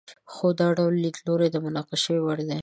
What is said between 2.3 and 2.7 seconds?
دی.